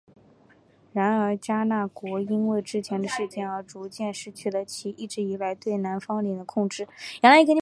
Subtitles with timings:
[0.93, 6.87] 然而迦纳国因为之前的事件而逐渐失去了其一直以来对南方领的控制。